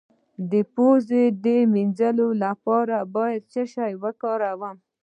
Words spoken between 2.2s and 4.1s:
لپاره باید څه شی